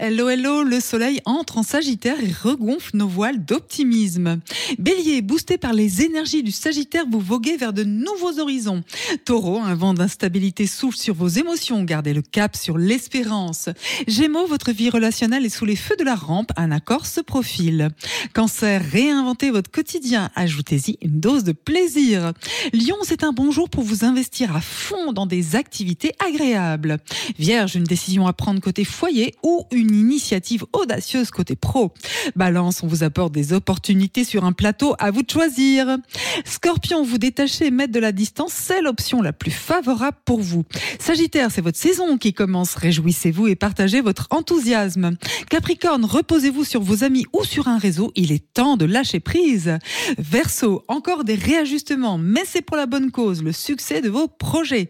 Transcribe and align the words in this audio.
Hello, 0.00 0.28
hello, 0.28 0.64
le 0.64 0.80
soleil 0.80 1.20
entre 1.24 1.56
en 1.56 1.62
Sagittaire 1.62 2.16
et 2.18 2.32
regonfle 2.32 2.96
nos 2.96 3.06
voiles 3.06 3.44
d'optimisme. 3.44 4.40
Bélier, 4.76 5.22
boosté 5.22 5.56
par 5.56 5.72
les 5.72 6.02
énergies 6.02 6.42
du 6.42 6.50
Sagittaire, 6.50 7.04
vous 7.08 7.20
voguez 7.20 7.56
vers 7.56 7.72
de 7.72 7.84
nouveaux 7.84 8.40
horizons. 8.40 8.82
Taureau, 9.24 9.60
un 9.60 9.76
vent 9.76 9.94
d'instabilité 9.94 10.66
souffle 10.66 10.98
sur 10.98 11.14
vos 11.14 11.28
émotions, 11.28 11.84
gardez 11.84 12.12
le 12.12 12.22
cap 12.22 12.56
sur 12.56 12.76
l'espérance. 12.76 13.68
Gémeaux, 14.08 14.48
votre 14.48 14.72
vie 14.72 14.90
relationnelle 14.90 15.46
est 15.46 15.48
sous 15.48 15.64
les 15.64 15.76
feux 15.76 15.94
de 15.96 16.02
la 16.02 16.16
rampe, 16.16 16.50
un 16.56 16.72
accord 16.72 17.06
se 17.06 17.20
profile. 17.20 17.90
Cancer, 18.32 18.84
réinventez 18.84 19.52
votre 19.52 19.70
quotidien, 19.70 20.28
ajoutez-y 20.34 20.98
une 21.02 21.20
dose 21.20 21.44
de 21.44 21.52
plaisir. 21.52 22.32
Lion, 22.72 22.96
c'est 23.04 23.22
un 23.22 23.32
bon 23.32 23.52
jour 23.52 23.70
pour 23.70 23.84
vous 23.84 24.04
investir 24.04 24.56
à 24.56 24.60
fond 24.60 25.12
dans 25.12 25.26
des 25.26 25.54
activités 25.54 26.14
agréables. 26.18 26.98
Vierge, 27.38 27.76
une 27.76 27.84
décision 27.84 28.26
à 28.26 28.32
prendre 28.32 28.60
côté 28.60 28.82
foyer 28.82 29.36
ou 29.44 29.64
une 29.70 29.83
une 29.84 29.94
initiative 29.94 30.64
audacieuse 30.72 31.30
côté 31.30 31.56
pro. 31.56 31.92
Balance, 32.36 32.82
on 32.82 32.86
vous 32.86 33.02
apporte 33.02 33.32
des 33.32 33.52
opportunités 33.52 34.24
sur 34.24 34.44
un 34.44 34.52
plateau, 34.52 34.94
à 34.98 35.10
vous 35.10 35.22
de 35.22 35.30
choisir. 35.30 35.98
Scorpion, 36.44 37.04
vous 37.04 37.18
détachez 37.18 37.66
et 37.66 37.70
mettre 37.70 37.92
de 37.92 38.00
la 38.00 38.12
distance, 38.12 38.52
c'est 38.52 38.82
l'option 38.82 39.22
la 39.22 39.32
plus 39.32 39.50
favorable 39.50 40.16
pour 40.24 40.40
vous. 40.40 40.64
Sagittaire, 40.98 41.50
c'est 41.50 41.60
votre 41.60 41.78
saison 41.78 42.18
qui 42.18 42.32
commence, 42.32 42.74
réjouissez-vous 42.74 43.48
et 43.48 43.54
partagez 43.54 44.00
votre 44.00 44.26
enthousiasme. 44.30 45.16
Capricorne, 45.50 46.04
reposez-vous 46.04 46.64
sur 46.64 46.82
vos 46.82 47.04
amis 47.04 47.26
ou 47.32 47.44
sur 47.44 47.68
un 47.68 47.78
réseau, 47.78 48.12
il 48.16 48.32
est 48.32 48.52
temps 48.52 48.76
de 48.76 48.84
lâcher 48.84 49.20
prise. 49.20 49.78
Verseau, 50.18 50.84
encore 50.88 51.24
des 51.24 51.34
réajustements, 51.34 52.18
mais 52.18 52.42
c'est 52.46 52.62
pour 52.62 52.76
la 52.76 52.86
bonne 52.86 53.10
cause, 53.10 53.42
le 53.42 53.52
succès 53.52 54.00
de 54.00 54.08
vos 54.08 54.28
projets. 54.28 54.88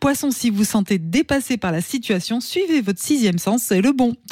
Poisson, 0.00 0.30
si 0.30 0.50
vous 0.50 0.64
sentez 0.64 0.98
dépassé 0.98 1.56
par 1.56 1.72
la 1.72 1.80
situation, 1.80 2.40
suivez 2.40 2.80
votre 2.80 3.02
sixième 3.02 3.38
sens, 3.38 3.62
c'est 3.62 3.80
le 3.80 3.92
bon. 3.92 4.14